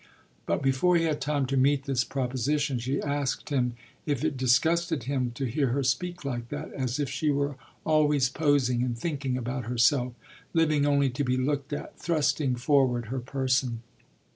[0.47, 3.75] But before he had time to meet this proposition she asked him
[4.07, 8.27] if it disgusted him to hear her speak like that, as if she were always
[8.27, 10.13] posing and thinking about herself,
[10.55, 13.83] living only to be looked at, thrusting forward her person.